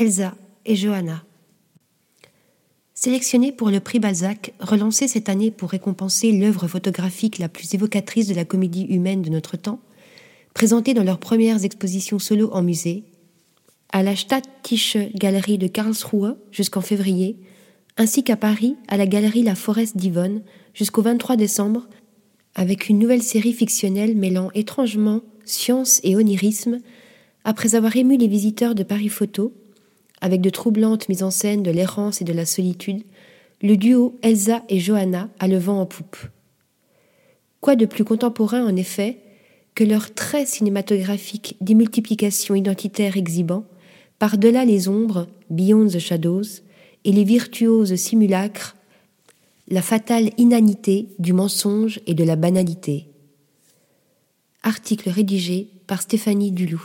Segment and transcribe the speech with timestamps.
[0.00, 0.34] Elsa
[0.64, 1.22] et Johanna.
[2.94, 8.26] Sélectionnés pour le prix Balzac, relancé cette année pour récompenser l'œuvre photographique la plus évocatrice
[8.26, 9.80] de la comédie humaine de notre temps,
[10.54, 13.04] présentés dans leurs premières expositions solo en musée,
[13.92, 17.36] à la Stadttische Galerie de Karlsruhe jusqu'en février,
[17.98, 20.40] ainsi qu'à Paris à la Galerie La Forest d'Yvonne
[20.72, 21.88] jusqu'au 23 décembre,
[22.54, 26.78] avec une nouvelle série fictionnelle mêlant étrangement science et onirisme,
[27.44, 29.52] après avoir ému les visiteurs de Paris Photo,
[30.20, 33.02] avec de troublantes mises en scène de l'errance et de la solitude,
[33.62, 36.16] le duo Elsa et Johanna a le vent en poupe.
[37.60, 39.18] Quoi de plus contemporain en effet
[39.74, 43.64] que leur trait cinématographique démultiplication identitaire exhibant,
[44.18, 46.62] par-delà les ombres, beyond the shadows,
[47.04, 48.76] et les virtuoses simulacres,
[49.68, 53.06] la fatale inanité du mensonge et de la banalité.
[54.62, 56.82] Article rédigé par Stéphanie Dulou.